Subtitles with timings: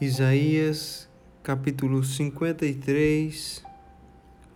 [0.00, 1.08] Isaías
[1.42, 3.64] capítulo 53,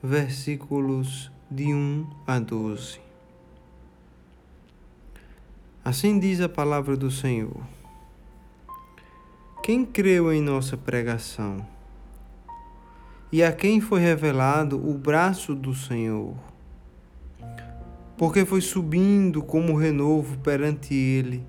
[0.00, 3.00] versículos de 1 a 12.
[5.84, 7.60] Assim diz a palavra do Senhor.
[9.64, 11.66] Quem creu em nossa pregação?
[13.32, 16.36] E a quem foi revelado o braço do Senhor?
[18.16, 21.44] Porque foi subindo como renovo perante ele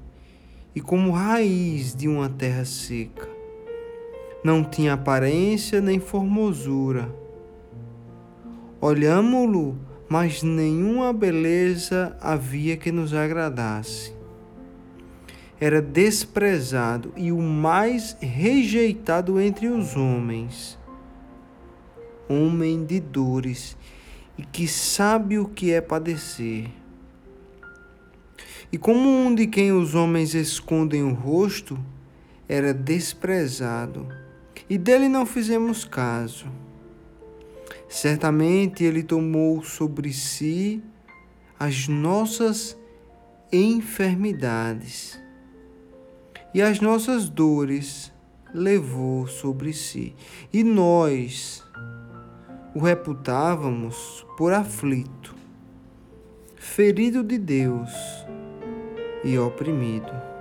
[0.74, 3.33] e como raiz de uma terra seca
[4.44, 7.10] não tinha aparência nem formosura.
[8.82, 9.80] Olhámo-lo,
[10.10, 14.14] mas nenhuma beleza havia que nos agradasse.
[15.60, 20.78] Era desprezado e o mais rejeitado entre os homens.
[22.28, 23.78] Homem de dores
[24.38, 26.70] e que sabe o que é padecer.
[28.70, 31.80] E como um de quem os homens escondem o rosto,
[32.50, 34.23] era desprezado
[34.70, 36.46] e dele não fizemos caso.
[37.88, 40.84] Certamente ele tomou sobre si
[41.60, 42.78] as nossas
[43.52, 45.22] enfermidades
[46.54, 48.12] e as nossas dores
[48.54, 50.16] levou sobre si.
[50.52, 51.64] E nós
[52.76, 55.36] o reputávamos por aflito,
[56.56, 57.92] ferido de Deus
[59.24, 60.33] e oprimido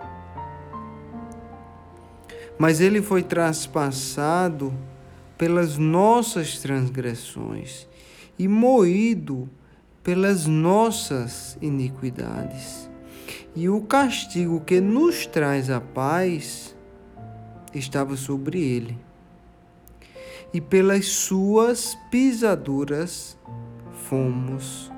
[2.63, 4.73] mas ele foi traspassado
[5.37, 7.89] pelas nossas transgressões
[8.39, 9.51] e moído
[10.01, 12.89] pelas nossas iniquidades.
[13.57, 16.77] E o castigo que nos traz a paz
[17.75, 18.97] estava sobre ele.
[20.55, 23.37] E pelas suas pisaduras
[24.09, 24.89] fomos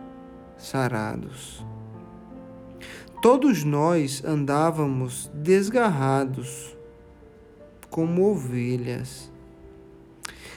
[0.58, 1.64] sarados.
[3.22, 6.73] Todos nós andávamos desgarrados
[7.94, 9.30] como ovelhas.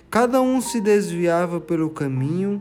[0.09, 2.59] Cada um se desviava pelo caminho,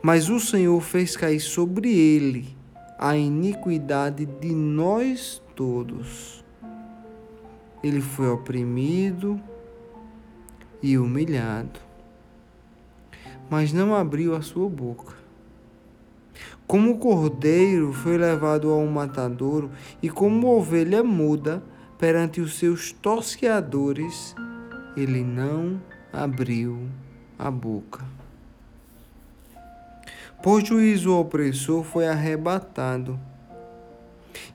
[0.00, 2.56] mas o Senhor fez cair sobre ele
[2.96, 6.44] a iniquidade de nós todos.
[7.82, 9.40] Ele foi oprimido
[10.80, 11.80] e humilhado,
[13.50, 15.16] mas não abriu a sua boca.
[16.64, 19.68] Como o cordeiro foi levado ao matadouro
[20.00, 21.60] e como ovelha muda
[22.00, 24.34] perante os seus tosqueadores,
[24.96, 25.78] ele não
[26.10, 26.88] abriu
[27.38, 28.02] a boca.
[30.42, 33.20] Por juízo opressor foi arrebatado,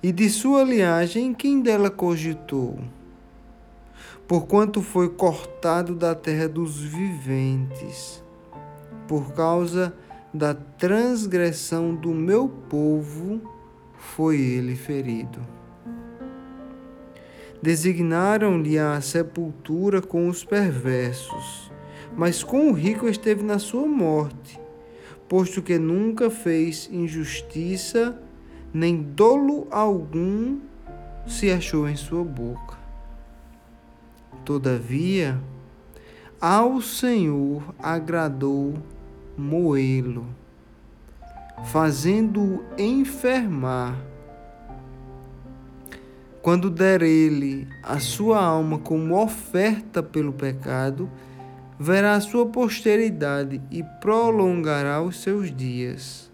[0.01, 2.79] e de sua linhagem quem dela cogitou?
[4.27, 8.23] Porquanto foi cortado da terra dos viventes,
[9.07, 9.93] por causa
[10.33, 13.39] da transgressão do meu povo
[13.99, 15.64] foi ele ferido.
[17.65, 21.71] Designaram-lhe a sepultura com os perversos,
[22.15, 24.59] mas com o rico esteve na sua morte,
[25.27, 28.21] posto que nunca fez injustiça,
[28.71, 30.59] nem dolo algum
[31.25, 32.77] se achou em sua boca.
[34.45, 35.41] Todavia,
[36.39, 38.75] ao Senhor agradou
[39.35, 40.27] moê-lo,
[41.63, 43.97] fazendo-o enfermar
[46.45, 51.09] quando der ele a sua alma como oferta pelo pecado,
[51.79, 56.31] verá a sua posteridade e prolongará os seus dias.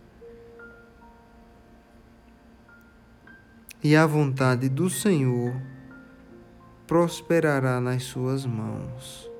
[3.81, 5.55] E a vontade do Senhor
[6.85, 9.31] prosperará nas suas mãos.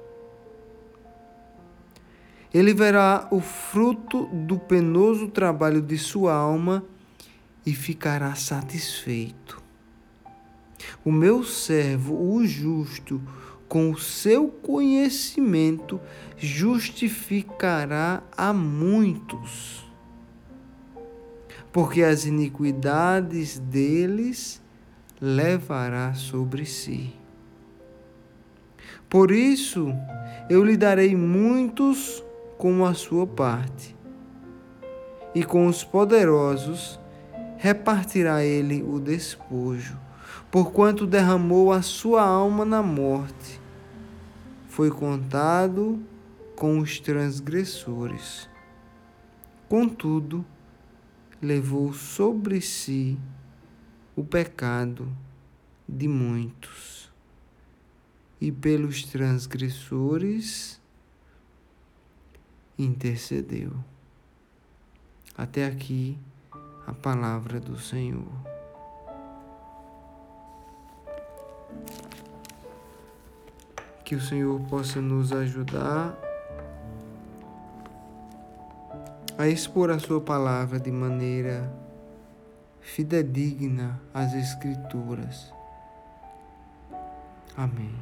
[2.54, 6.82] Ele verá o fruto do penoso trabalho de sua alma
[7.66, 9.61] e ficará satisfeito.
[11.04, 13.20] O meu servo, o justo,
[13.68, 16.00] com o seu conhecimento,
[16.38, 19.84] justificará a muitos,
[21.72, 24.62] porque as iniquidades deles
[25.20, 27.16] levará sobre si.
[29.10, 29.92] Por isso,
[30.50, 32.24] eu lhe darei muitos
[32.60, 33.96] como a sua parte,
[35.34, 37.00] e com os poderosos
[37.58, 40.11] repartirá ele o despojo
[40.52, 43.60] porquanto derramou a sua alma na morte.
[44.68, 46.04] Foi contado
[46.58, 48.50] com os transgressores.
[49.70, 50.46] Contudo,
[51.42, 53.18] levou sobre si
[54.16, 55.08] o pecado
[55.88, 57.10] de muitos,
[58.40, 60.82] e pelos transgressores
[62.78, 63.72] intercedeu.
[65.38, 66.18] Até aqui
[66.86, 68.61] a palavra do Senhor.
[74.04, 76.18] Que o Senhor possa nos ajudar
[79.38, 81.72] a expor a Sua palavra de maneira
[82.82, 85.54] fidedigna às Escrituras.
[87.56, 87.96] Amém.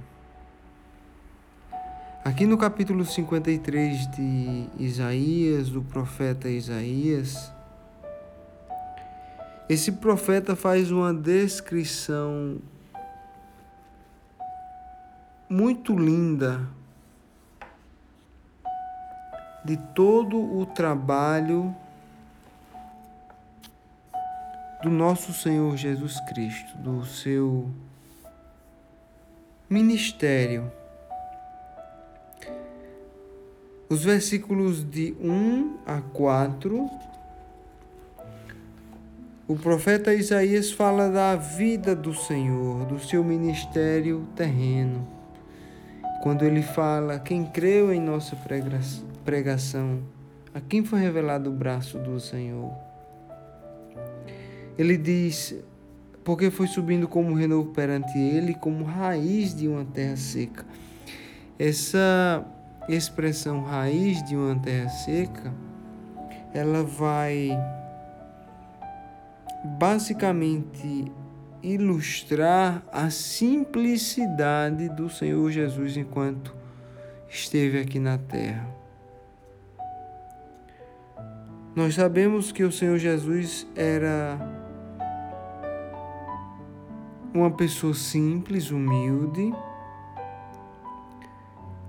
[2.25, 7.51] Aqui no capítulo 53 de Isaías, do profeta Isaías,
[9.69, 12.57] esse profeta faz uma descrição
[15.49, 16.67] muito linda
[19.65, 21.75] de todo o trabalho
[24.83, 27.69] do nosso Senhor Jesus Cristo, do seu
[29.69, 30.71] ministério.
[33.89, 36.89] Os versículos de 1 a 4,
[39.47, 45.18] o profeta Isaías fala da vida do Senhor, do seu ministério terreno.
[46.21, 48.35] Quando ele fala: Quem creu em nossa
[49.25, 50.01] pregação,
[50.53, 52.73] a quem foi revelado o braço do Senhor?
[54.77, 55.55] Ele diz:
[56.23, 60.65] Porque foi subindo como renovo perante ele, como raiz de uma terra seca.
[61.57, 62.45] Essa
[62.87, 65.53] expressão raiz de uma terra seca,
[66.53, 67.49] ela vai
[69.77, 71.11] basicamente
[71.61, 76.55] ilustrar a simplicidade do Senhor Jesus enquanto
[77.29, 78.67] esteve aqui na terra.
[81.75, 84.37] Nós sabemos que o Senhor Jesus era
[87.33, 89.53] uma pessoa simples, humilde,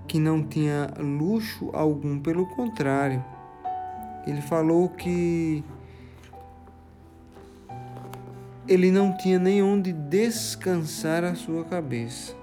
[0.07, 3.23] que não tinha luxo algum, pelo contrário.
[4.27, 5.63] Ele falou que
[8.67, 12.35] ele não tinha nem onde descansar a sua cabeça.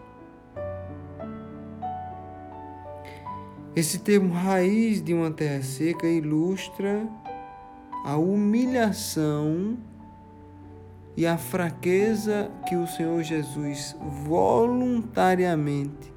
[3.74, 7.06] Esse termo raiz de uma terra seca ilustra
[8.04, 9.78] a humilhação
[11.16, 13.94] e a fraqueza que o Senhor Jesus
[14.24, 16.12] voluntariamente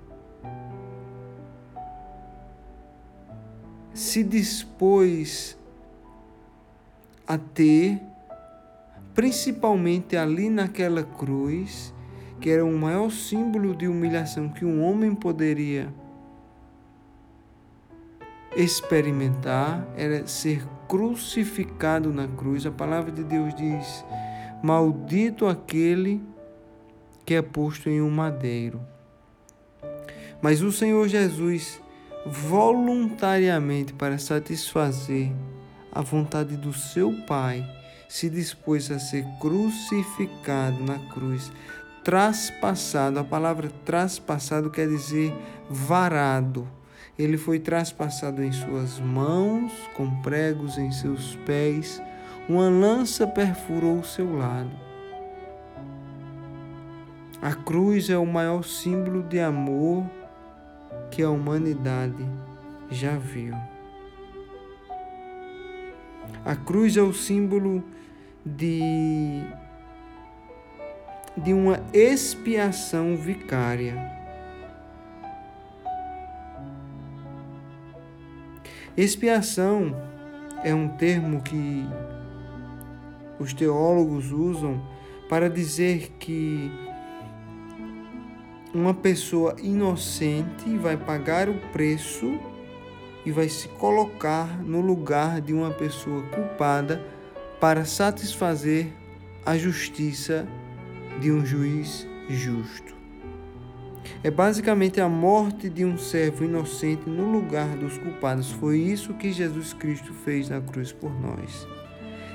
[3.93, 5.57] se dispôs
[7.27, 8.01] a ter,
[9.13, 11.93] principalmente ali naquela cruz,
[12.39, 15.93] que era o maior símbolo de humilhação que um homem poderia
[18.55, 22.65] experimentar, era ser crucificado na cruz.
[22.65, 24.05] A palavra de Deus diz
[24.61, 26.21] Maldito aquele
[27.25, 28.81] que é posto em um madeiro.
[30.41, 31.79] Mas o Senhor Jesus,
[32.25, 35.31] voluntariamente para satisfazer
[35.91, 37.63] a vontade do seu Pai,
[38.11, 41.49] se dispôs a ser crucificado na cruz,
[42.03, 43.17] traspassado.
[43.17, 45.33] A palavra traspassado quer dizer
[45.69, 46.67] varado.
[47.17, 52.01] Ele foi traspassado em suas mãos, com pregos em seus pés
[52.49, 54.71] uma lança perfurou o seu lado.
[57.41, 60.03] A cruz é o maior símbolo de amor
[61.09, 62.27] que a humanidade
[62.89, 63.55] já viu.
[66.43, 67.81] A cruz é o símbolo
[68.45, 69.43] de,
[71.37, 74.11] de uma expiação vicária.
[78.97, 79.95] Expiação
[80.63, 81.85] é um termo que
[83.39, 84.81] os teólogos usam
[85.29, 86.71] para dizer que
[88.73, 92.39] uma pessoa inocente vai pagar o preço
[93.25, 97.03] e vai se colocar no lugar de uma pessoa culpada
[97.61, 98.87] para satisfazer
[99.45, 100.47] a justiça
[101.19, 102.95] de um juiz justo.
[104.23, 108.51] É basicamente a morte de um servo inocente no lugar dos culpados.
[108.51, 111.67] Foi isso que Jesus Cristo fez na cruz por nós.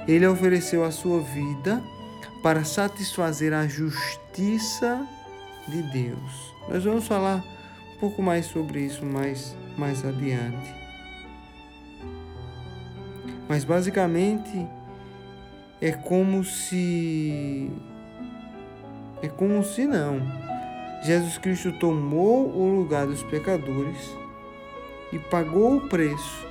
[0.07, 1.83] Ele ofereceu a sua vida
[2.41, 5.05] para satisfazer a justiça
[5.67, 6.55] de Deus.
[6.69, 7.45] Nós vamos falar
[7.97, 10.73] um pouco mais sobre isso mais, mais adiante.
[13.49, 14.69] Mas basicamente
[15.81, 17.71] é como se.
[19.23, 20.21] É como se não.
[21.05, 24.11] Jesus Cristo tomou o lugar dos pecadores
[25.13, 26.47] e pagou o preço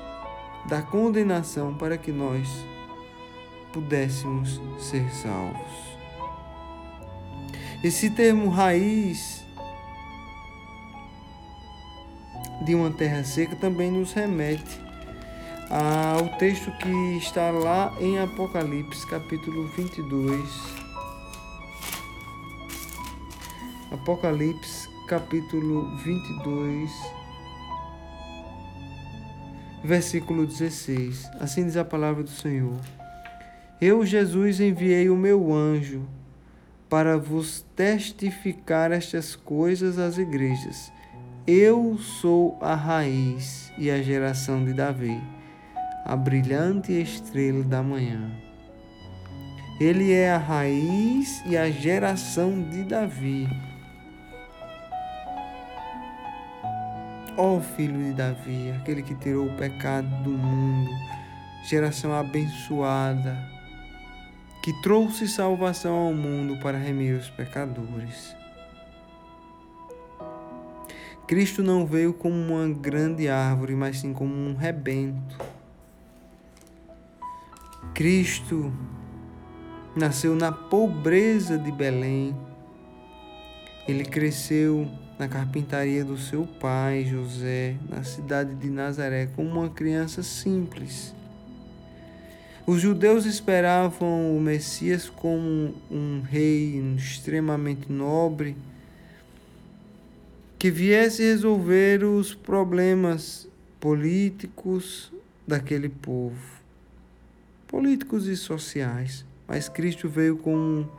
[0.70, 2.66] da condenação para que nós
[3.74, 5.96] pudéssemos ser salvos.
[7.84, 9.44] Esse termo raiz
[12.64, 14.85] de uma terra seca também nos remete
[15.70, 20.40] ao texto que está lá em Apocalipse, capítulo 22.
[23.92, 26.92] Apocalipse, capítulo 22,
[29.84, 31.30] versículo 16.
[31.40, 32.80] Assim diz a palavra do Senhor.
[33.80, 36.08] Eu, Jesus, enviei o meu anjo
[36.90, 40.92] para vos testificar estas coisas às igrejas.
[41.48, 45.22] Eu sou a raiz e a geração de Davi,
[46.06, 48.32] a brilhante estrela da manhã.
[49.80, 53.50] Ele é a raiz e a geração de Davi.
[57.36, 60.92] Ó oh, filho de Davi, aquele que tirou o pecado do mundo,
[61.68, 63.36] geração abençoada,
[64.64, 68.36] que trouxe salvação ao mundo para remir os pecadores.
[71.28, 75.36] Cristo não veio como uma grande árvore, mas sim como um rebento.
[77.96, 78.74] Cristo
[79.96, 82.36] nasceu na pobreza de Belém.
[83.88, 84.86] Ele cresceu
[85.18, 91.16] na carpintaria do seu pai, José, na cidade de Nazaré, como uma criança simples.
[92.68, 98.58] Os judeus esperavam o Messias como um rei extremamente nobre
[100.60, 103.48] que viesse resolver os problemas
[103.80, 105.14] políticos
[105.48, 106.55] daquele povo,
[107.68, 109.26] políticos e sociais.
[109.48, 110.90] Mas Cristo veio como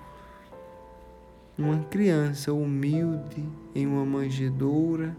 [1.58, 3.44] uma criança humilde
[3.74, 5.16] em uma manjedoura.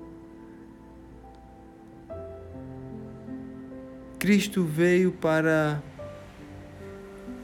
[4.19, 5.81] Cristo veio para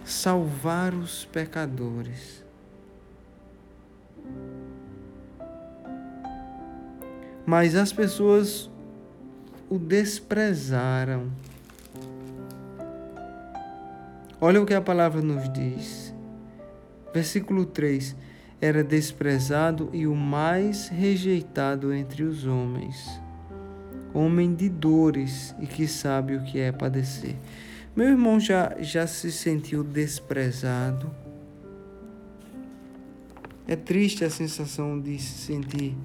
[0.04, 2.44] salvar os pecadores.
[7.46, 8.70] Mas as pessoas
[9.70, 11.32] o desprezaram.
[14.46, 16.14] Olha o que a palavra nos diz.
[17.14, 18.14] Versículo 3:
[18.60, 23.22] Era desprezado e o mais rejeitado entre os homens,
[24.14, 27.38] homem de dores e que sabe o que é padecer.
[27.96, 31.10] Meu irmão já, já se sentiu desprezado.
[33.66, 35.96] É triste a sensação de se sentir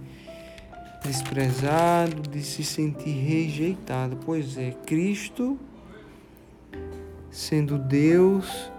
[1.03, 4.17] desprezado, de se sentir rejeitado.
[4.25, 5.59] Pois é, Cristo
[7.31, 8.73] sendo Deus,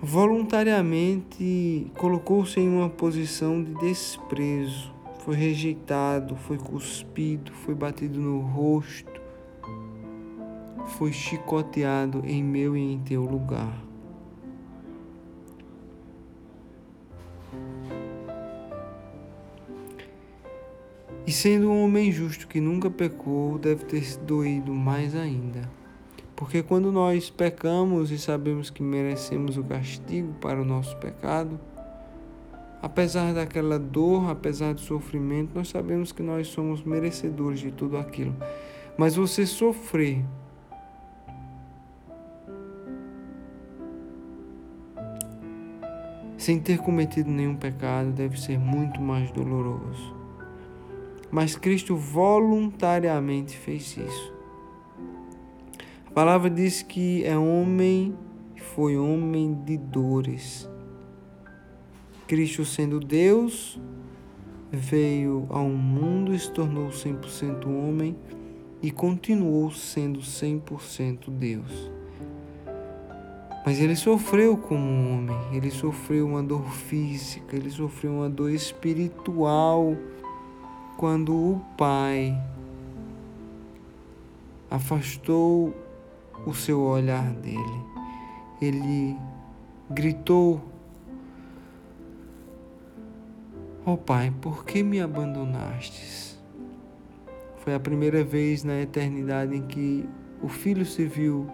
[0.00, 9.20] voluntariamente colocou-se em uma posição de desprezo, foi rejeitado, foi cuspido, foi batido no rosto,
[10.98, 13.91] foi chicoteado em meu e em teu lugar.
[21.24, 25.70] E sendo um homem justo que nunca pecou, deve ter doído mais ainda.
[26.34, 31.60] Porque quando nós pecamos e sabemos que merecemos o castigo para o nosso pecado,
[32.82, 38.34] apesar daquela dor, apesar do sofrimento, nós sabemos que nós somos merecedores de tudo aquilo.
[38.98, 40.24] Mas você sofrer
[46.36, 50.21] sem ter cometido nenhum pecado deve ser muito mais doloroso
[51.32, 54.32] mas Cristo voluntariamente fez isso.
[56.06, 58.14] A palavra diz que é homem,
[58.74, 60.68] foi homem de dores.
[62.28, 63.80] Cristo, sendo Deus,
[64.70, 68.14] veio ao mundo e se tornou 100% homem
[68.82, 71.90] e continuou sendo 100% Deus.
[73.64, 78.50] Mas ele sofreu como um homem, ele sofreu uma dor física, ele sofreu uma dor
[78.50, 79.96] espiritual
[81.02, 82.40] quando o pai
[84.70, 85.74] afastou
[86.46, 87.84] o seu olhar dele.
[88.60, 89.16] Ele
[89.90, 90.62] gritou:
[93.84, 96.38] Ó oh, Pai, por que me abandonastes?
[97.64, 100.08] Foi a primeira vez na eternidade em que
[100.40, 101.50] o filho se viu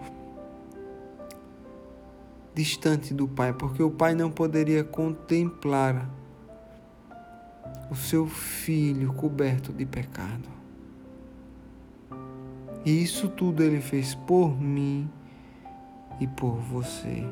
[2.55, 6.07] distante do Pai, porque o Pai não poderia contemplar
[7.91, 10.49] o seu filho coberto de pecado.
[12.85, 15.09] E isso tudo ele fez por mim
[16.21, 17.25] e por você.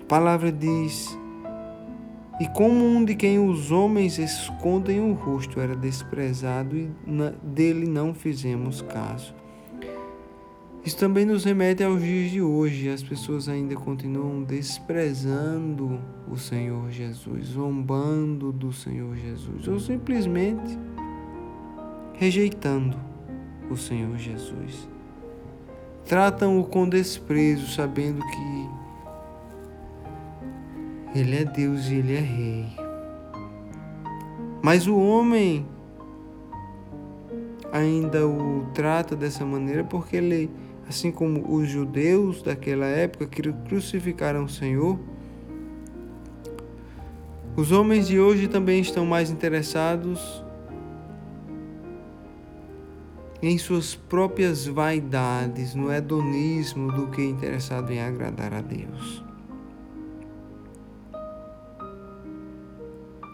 [0.00, 1.16] A palavra diz:
[2.40, 6.90] E como um de quem os homens escondem o rosto era desprezado e
[7.42, 9.41] dele não fizemos caso.
[10.84, 12.88] Isso também nos remete aos dias de hoje.
[12.88, 20.76] As pessoas ainda continuam desprezando o Senhor Jesus, zombando do Senhor Jesus, ou simplesmente
[22.14, 22.96] rejeitando
[23.70, 24.88] o Senhor Jesus.
[26.04, 28.68] Tratam-o com desprezo, sabendo que
[31.18, 32.66] Ele é Deus e Ele é Rei.
[34.62, 35.66] Mas o homem
[37.72, 40.50] ainda o trata dessa maneira porque ele,
[40.88, 44.98] assim como os judeus daquela época que crucificaram o Senhor,
[47.56, 50.42] os homens de hoje também estão mais interessados
[53.42, 59.22] em suas próprias vaidades, no hedonismo, do que interessado em agradar a Deus.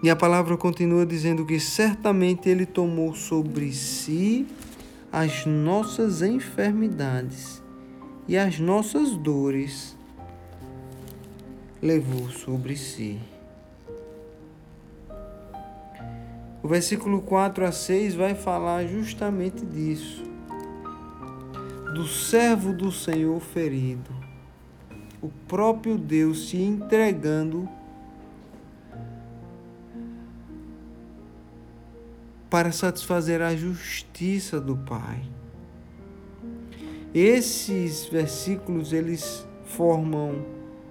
[0.02, 4.46] E a palavra continua dizendo que certamente Ele tomou sobre si
[5.10, 7.62] as nossas enfermidades
[8.26, 9.96] e as nossas dores
[11.80, 13.18] levou sobre si.
[16.62, 20.22] O versículo 4 a 6 vai falar justamente disso.
[21.94, 24.10] Do servo do Senhor ferido.
[25.22, 27.68] O próprio Deus se entregando
[32.50, 35.22] para satisfazer a justiça do Pai.
[37.14, 40.44] Esses versículos eles formam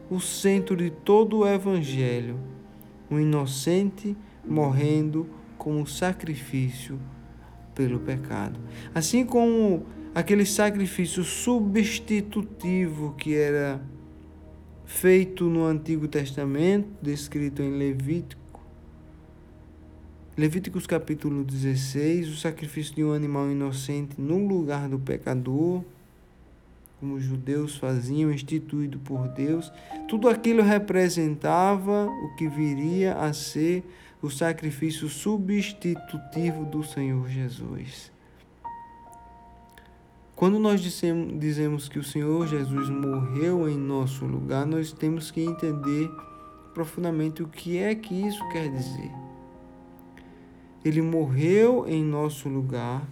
[0.10, 2.40] o centro de todo o evangelho,
[3.10, 7.00] o inocente morrendo como sacrifício
[7.76, 8.60] pelo pecado.
[8.94, 9.86] Assim como
[10.16, 13.82] aquele sacrifício substitutivo que era
[14.86, 18.47] feito no Antigo Testamento, descrito em Levítico
[20.38, 25.84] Levíticos capítulo 16, o sacrifício de um animal inocente no lugar do pecador,
[27.00, 29.74] como os judeus faziam, instituído por Deus,
[30.08, 33.84] tudo aquilo representava o que viria a ser
[34.22, 38.12] o sacrifício substitutivo do Senhor Jesus.
[40.36, 46.08] Quando nós dizemos que o Senhor Jesus morreu em nosso lugar, nós temos que entender
[46.76, 49.27] profundamente o que é que isso quer dizer.
[50.84, 53.04] Ele morreu em nosso lugar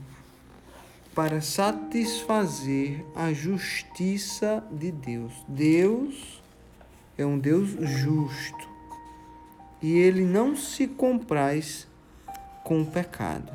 [1.15, 5.31] para satisfazer a justiça de Deus.
[5.47, 6.43] Deus
[7.17, 8.67] é um Deus justo
[9.81, 11.87] e ele não se compraz
[12.63, 13.51] com o pecado.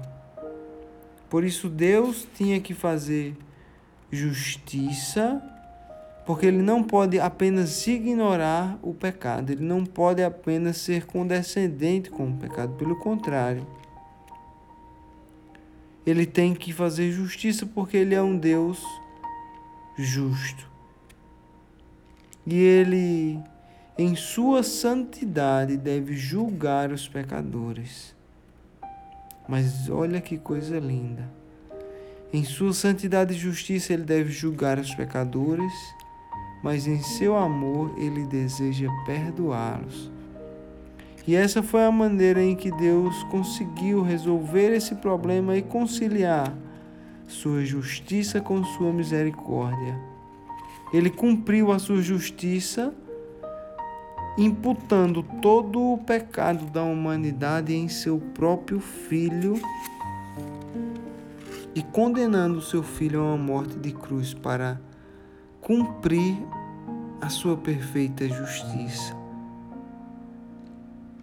[1.29, 3.37] Por isso, Deus tinha que fazer
[4.11, 5.42] justiça,
[6.27, 12.29] porque ele não pode apenas ignorar o pecado, ele não pode apenas ser condescendente com
[12.29, 13.66] o pecado, pelo contrário
[16.07, 18.83] ele tem que fazer justiça porque ele é um Deus
[19.97, 20.69] justo.
[22.47, 23.39] E ele,
[23.99, 28.15] em sua santidade, deve julgar os pecadores.
[29.49, 31.29] Mas olha que coisa linda.
[32.33, 35.73] Em sua santidade e justiça, ele deve julgar os pecadores,
[36.63, 40.11] mas em seu amor, ele deseja perdoá-los
[41.27, 46.53] e essa foi a maneira em que Deus conseguiu resolver esse problema e conciliar
[47.27, 49.99] sua justiça com sua misericórdia.
[50.93, 52.93] Ele cumpriu a sua justiça,
[54.37, 59.55] imputando todo o pecado da humanidade em seu próprio filho
[61.75, 64.81] e condenando seu filho a uma morte de cruz para
[65.61, 66.37] cumprir
[67.21, 69.20] a sua perfeita justiça.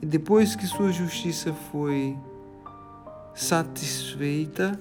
[0.01, 2.17] E depois que sua justiça foi
[3.33, 4.79] satisfeita,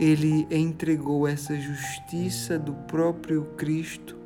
[0.00, 4.16] ele entregou essa justiça do próprio Cristo,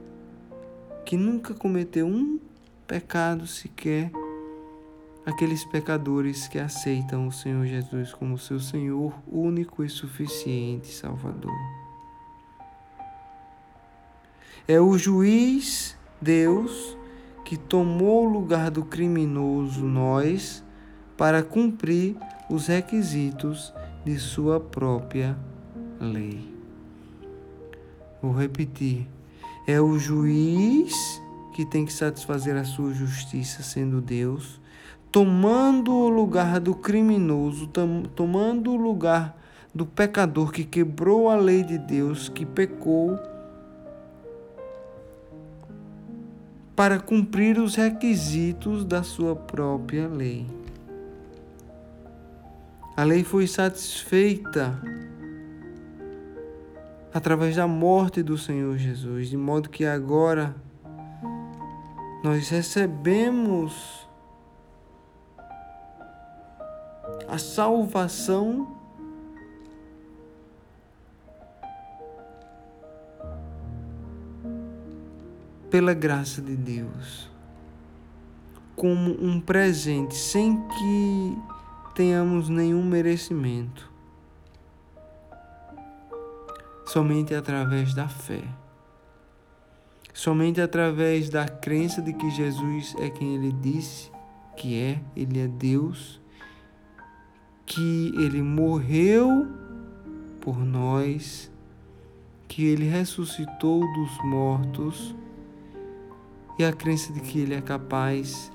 [1.05, 2.39] que nunca cometeu um
[2.87, 4.11] pecado sequer,
[5.25, 11.53] aqueles pecadores que aceitam o Senhor Jesus como seu Senhor único e suficiente Salvador.
[14.69, 16.97] É o juiz Deus
[17.47, 20.65] que tomou o lugar do criminoso nós
[21.17, 22.17] para cumprir
[22.51, 23.73] os requisitos
[24.05, 25.39] de sua própria
[26.01, 26.53] lei.
[28.21, 29.09] Vou repetir.
[29.65, 31.23] É o juiz
[31.55, 34.61] que tem que satisfazer a sua justiça, sendo Deus,
[35.13, 37.71] tomando o lugar do criminoso,
[38.17, 39.41] tomando o lugar
[39.73, 43.17] do pecador que quebrou a lei de Deus, que pecou
[46.77, 50.47] para cumprir os requisitos da sua própria lei.
[52.95, 54.79] A lei foi satisfeita
[57.15, 60.55] através da morte do Senhor Jesus, de modo que agora
[62.23, 64.07] nós recebemos
[67.27, 68.76] a salvação
[75.71, 77.31] pela graça de Deus.
[78.75, 81.39] como um presente, sem que
[81.95, 83.91] tenhamos nenhum merecimento.
[86.85, 88.43] Somente através da fé.
[90.13, 94.11] Somente através da crença de que Jesus é quem ele disse
[94.57, 96.21] que é, ele é Deus,
[97.67, 99.47] que ele morreu
[100.41, 101.51] por nós,
[102.49, 105.15] que ele ressuscitou dos mortos
[106.59, 108.51] e a crença de que ele é capaz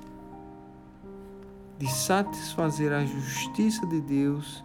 [1.78, 4.64] de satisfazer a justiça de Deus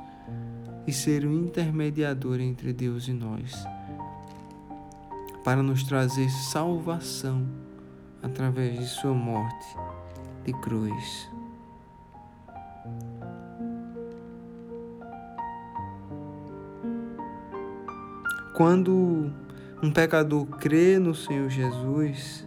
[0.86, 3.54] e ser o intermediador entre Deus e nós,
[5.42, 7.46] para nos trazer salvação
[8.22, 9.76] através de Sua morte
[10.44, 11.30] de cruz.
[18.56, 19.30] Quando
[19.82, 22.45] um pecador crê no Senhor Jesus,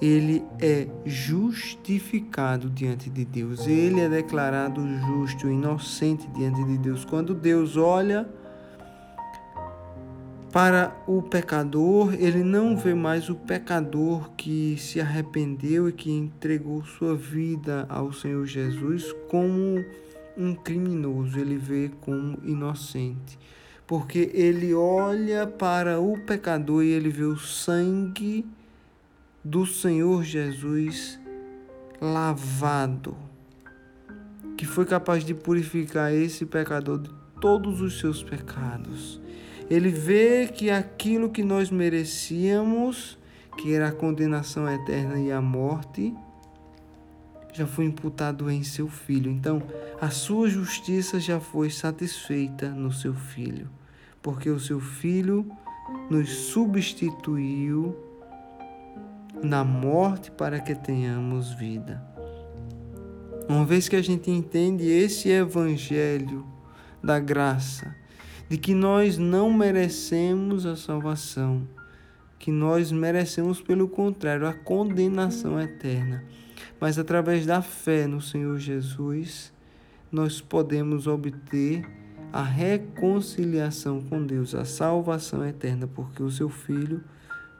[0.00, 3.66] ele é justificado diante de Deus.
[3.66, 7.04] Ele é declarado justo, inocente diante de Deus.
[7.04, 8.26] Quando Deus olha
[10.50, 16.82] para o pecador, ele não vê mais o pecador que se arrependeu e que entregou
[16.84, 19.84] sua vida ao Senhor Jesus como
[20.36, 23.38] um criminoso, ele vê como inocente.
[23.86, 28.46] Porque ele olha para o pecador e ele vê o sangue
[29.44, 31.18] do Senhor Jesus
[32.00, 33.16] lavado,
[34.56, 39.20] que foi capaz de purificar esse pecador de todos os seus pecados.
[39.70, 43.18] Ele vê que aquilo que nós merecíamos,
[43.56, 46.14] que era a condenação eterna e a morte,
[47.52, 49.30] já foi imputado em seu filho.
[49.30, 49.62] Então,
[50.00, 53.68] a sua justiça já foi satisfeita no seu filho,
[54.20, 55.50] porque o seu filho
[56.08, 57.96] nos substituiu
[59.42, 62.02] na morte para que tenhamos vida.
[63.48, 66.46] Uma vez que a gente entende esse evangelho
[67.02, 67.94] da graça,
[68.48, 71.66] de que nós não merecemos a salvação,
[72.38, 76.24] que nós merecemos, pelo contrário, a condenação eterna,
[76.80, 79.52] mas através da fé no Senhor Jesus,
[80.10, 81.84] nós podemos obter
[82.32, 87.02] a reconciliação com Deus, a salvação eterna, porque o seu Filho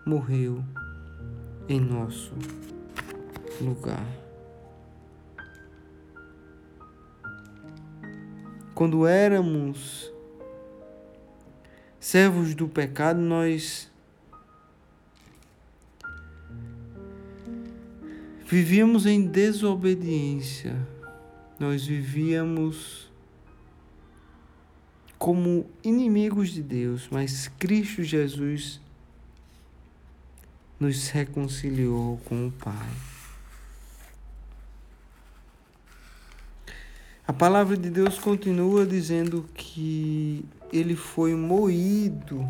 [0.06, 0.64] morreu
[1.70, 2.32] em nosso
[3.60, 4.04] lugar.
[8.74, 10.12] Quando éramos
[12.00, 13.88] servos do pecado, nós
[18.44, 20.74] vivíamos em desobediência,
[21.56, 23.08] nós vivíamos
[25.16, 28.80] como inimigos de Deus, mas Cristo Jesus
[30.80, 32.88] nos reconciliou com o Pai.
[37.28, 42.48] A palavra de Deus continua dizendo que ele foi moído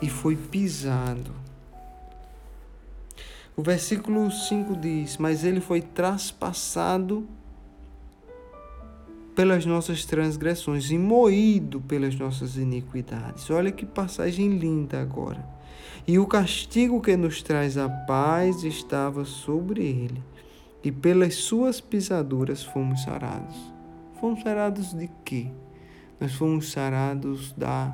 [0.00, 1.32] e foi pisado.
[3.56, 7.28] O versículo 5 diz: Mas ele foi traspassado
[9.34, 13.50] pelas nossas transgressões e moído pelas nossas iniquidades.
[13.50, 15.61] Olha que passagem linda agora
[16.06, 20.22] e o castigo que nos traz a paz estava sobre ele,
[20.82, 23.56] e pelas suas pisaduras fomos sarados.
[24.20, 25.48] Fomos sarados de quê?
[26.20, 27.92] Nós fomos sarados da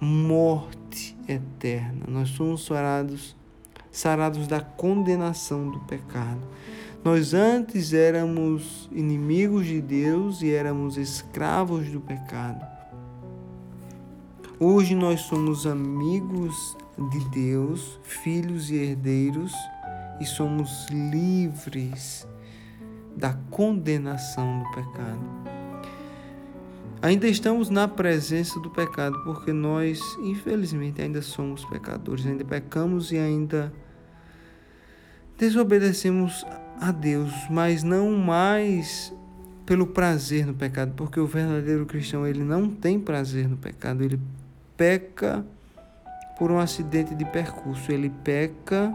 [0.00, 2.06] morte eterna.
[2.08, 3.36] Nós fomos sarados,
[3.90, 6.40] sarados da condenação do pecado.
[7.04, 12.79] Nós antes éramos inimigos de Deus e éramos escravos do pecado.
[14.62, 16.76] Hoje nós somos amigos
[17.10, 19.54] de Deus, filhos e herdeiros,
[20.20, 22.28] e somos livres
[23.16, 25.20] da condenação do pecado.
[27.00, 33.16] Ainda estamos na presença do pecado, porque nós, infelizmente, ainda somos pecadores, ainda pecamos e
[33.16, 33.72] ainda
[35.38, 36.44] desobedecemos
[36.78, 39.10] a Deus, mas não mais
[39.64, 44.20] pelo prazer no pecado, porque o verdadeiro cristão ele não tem prazer no pecado, ele
[44.80, 45.44] peca
[46.38, 48.90] por um acidente de percurso, ele peca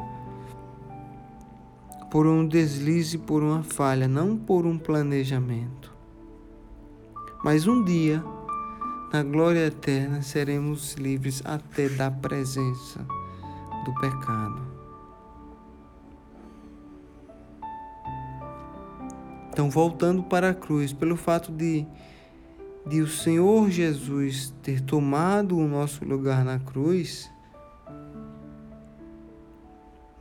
[2.09, 5.93] por um deslize, por uma falha, não por um planejamento.
[7.43, 8.23] Mas um dia,
[9.13, 13.05] na glória eterna, seremos livres até da presença
[13.85, 14.63] do pecado.
[19.51, 21.85] Então, voltando para a cruz, pelo fato de
[22.85, 27.29] de o Senhor Jesus ter tomado o nosso lugar na cruz,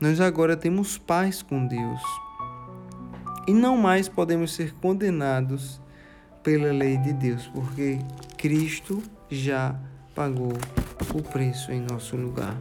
[0.04, 2.02] Nós agora temos paz com Deus.
[3.46, 5.80] E não mais podemos ser condenados
[6.42, 7.98] pela lei de Deus, porque
[8.36, 9.74] Cristo já
[10.14, 10.52] pagou
[11.14, 12.54] o preço em nosso lugar.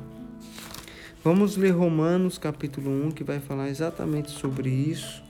[1.21, 5.21] Vamos ler Romanos capítulo 1, que vai falar exatamente sobre isso.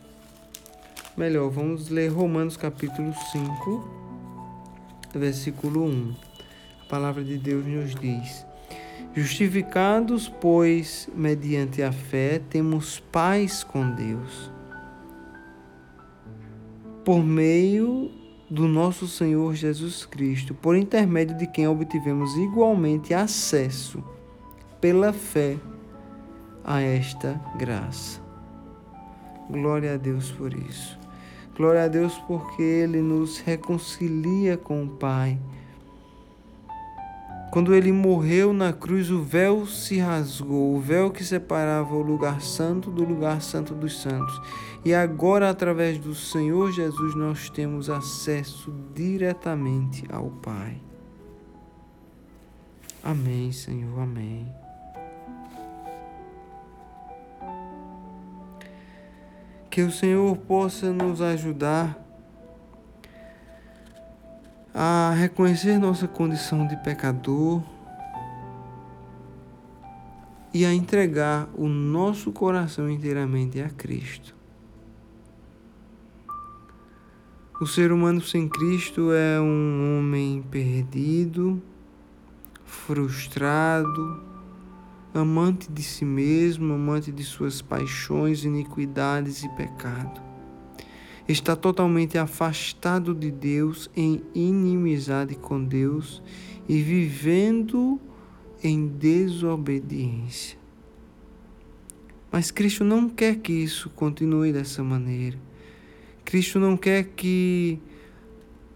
[1.18, 4.03] Melhor, vamos ler Romanos capítulo 5,
[5.20, 6.16] versículo 1.
[6.82, 8.46] A palavra de Deus nos diz:
[9.14, 14.52] Justificados, pois, mediante a fé, temos paz com Deus.
[17.06, 18.12] Por meio
[18.50, 24.04] do nosso Senhor Jesus Cristo, por intermédio de quem obtivemos igualmente acesso,
[24.80, 25.58] pela fé,
[26.64, 28.22] a esta graça.
[29.50, 30.98] Glória a Deus por isso.
[31.56, 35.40] Glória a Deus porque Ele nos reconcilia com o Pai.
[37.54, 42.42] Quando ele morreu na cruz, o véu se rasgou, o véu que separava o lugar
[42.42, 44.42] santo do lugar santo dos santos.
[44.84, 50.82] E agora, através do Senhor Jesus, nós temos acesso diretamente ao Pai.
[53.04, 54.63] Amém, Senhor, amém.
[59.74, 62.00] Que o Senhor possa nos ajudar
[64.72, 67.60] a reconhecer nossa condição de pecador
[70.54, 74.36] e a entregar o nosso coração inteiramente a Cristo.
[77.60, 81.60] O ser humano sem Cristo é um homem perdido,
[82.64, 84.22] frustrado,
[85.14, 90.22] amante de si mesmo, amante de suas paixões, iniquidades e pecado.
[91.28, 96.22] Está totalmente afastado de Deus, em inimizade com Deus
[96.68, 98.00] e vivendo
[98.64, 100.58] em desobediência.
[102.32, 105.38] Mas Cristo não quer que isso continue dessa maneira.
[106.26, 107.80] Cristo não quer que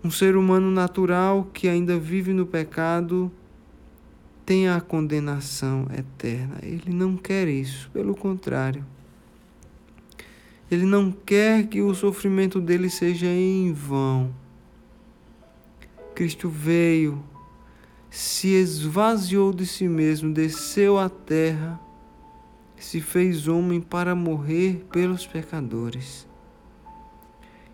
[0.04, 3.32] um ser humano natural que ainda vive no pecado
[4.48, 6.60] tem a condenação eterna.
[6.64, 8.86] Ele não quer isso, pelo contrário.
[10.72, 14.34] Ele não quer que o sofrimento dele seja em vão.
[16.16, 17.22] Cristo veio,
[18.10, 21.78] se esvaziou de si mesmo, desceu à terra,
[22.78, 26.26] se fez homem para morrer pelos pecadores.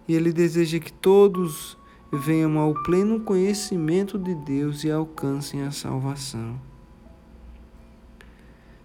[0.08, 1.78] E ele deseja que todos
[2.18, 6.60] venham ao pleno conhecimento de Deus e alcancem a salvação.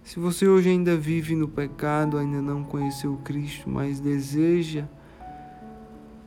[0.03, 4.85] Se você hoje ainda vive no pecado, ainda não conheceu Cristo, mas deseja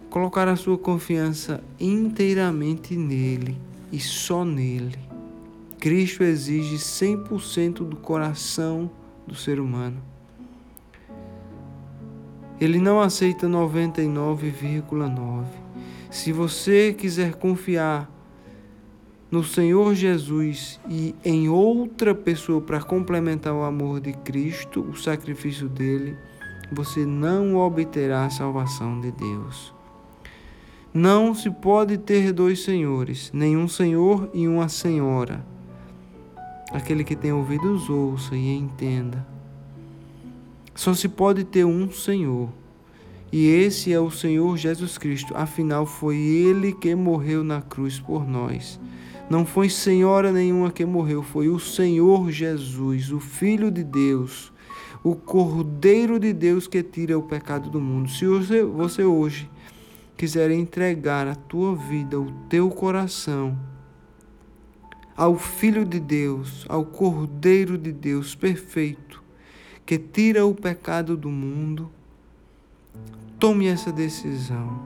[0.09, 3.59] colocar a sua confiança inteiramente nele
[3.91, 5.01] e só nele.
[5.81, 8.89] Cristo exige 100% do coração
[9.27, 10.01] do ser humano.
[12.61, 15.62] Ele não aceita 99,9.
[16.13, 18.07] Se você quiser confiar
[19.31, 25.71] no Senhor Jesus e em outra pessoa para complementar o amor de Cristo, o sacrifício
[25.71, 26.15] dele,
[26.71, 29.73] você não obterá a salvação de Deus.
[30.93, 35.43] Não se pode ter dois senhores, nenhum senhor e uma senhora.
[36.71, 39.27] Aquele que tem ouvidos ouça e entenda.
[40.75, 42.51] Só se pode ter um Senhor.
[43.33, 45.35] E esse é o Senhor Jesus Cristo.
[45.35, 48.79] Afinal, foi Ele que morreu na cruz por nós.
[49.31, 54.53] Não foi senhora nenhuma que morreu, foi o Senhor Jesus, o Filho de Deus,
[55.03, 58.11] o Cordeiro de Deus que tira o pecado do mundo.
[58.11, 59.49] Se você, hoje
[60.19, 63.59] quiser entregar a tua vida, o teu coração,
[65.17, 69.23] ao Filho de Deus, ao Cordeiro de Deus perfeito,
[69.87, 71.91] que tira o pecado do mundo,
[73.39, 74.81] Tome essa decisão.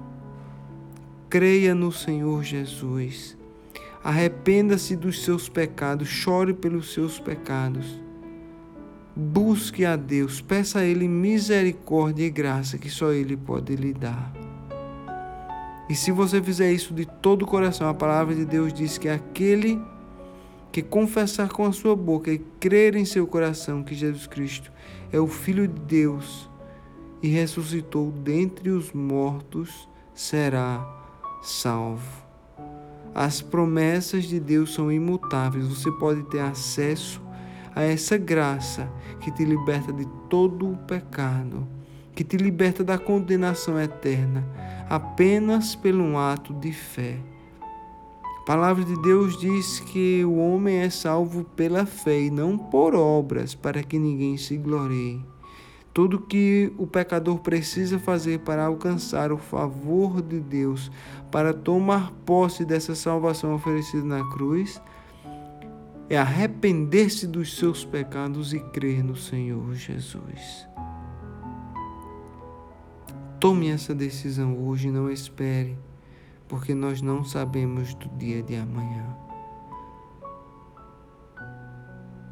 [1.29, 3.37] Creia no Senhor Jesus.
[4.03, 8.01] Arrependa-se dos seus pecados, chore pelos seus pecados.
[9.15, 14.33] Busque a Deus, peça a Ele misericórdia e graça que só Ele pode lhe dar.
[15.89, 19.09] E se você fizer isso de todo o coração, a palavra de Deus diz que
[19.09, 19.81] aquele
[20.73, 24.71] que confessar com a sua boca e crer em seu coração que Jesus Cristo
[25.11, 26.51] é o Filho de Deus,
[27.23, 30.87] e ressuscitou dentre os mortos, será
[31.43, 32.27] salvo.
[33.15, 35.67] As promessas de Deus são imutáveis.
[35.67, 37.23] Você pode ter acesso
[37.75, 41.67] a essa graça que te liberta de todo o pecado,
[42.15, 44.47] que te liberta da condenação eterna,
[44.89, 47.19] apenas pelo um ato de fé.
[48.41, 52.95] A palavra de Deus diz que o homem é salvo pela fé e não por
[52.95, 55.25] obras, para que ninguém se glorie.
[55.97, 60.93] Tudo que o pecador precisa fazer para alcançar o favor de Deus,
[61.31, 64.79] para tomar posse dessa salvação oferecida na cruz,
[66.11, 70.69] é arrepender-se dos seus pecados e crer no Senhor Jesus.
[73.41, 75.79] Tome essa decisão hoje, não espere,
[76.47, 79.17] porque nós não sabemos do dia de amanhã.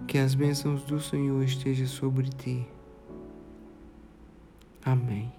[0.07, 2.74] Que as bênçãos do Senhor estejam sobre ti.
[4.85, 5.33] Amém.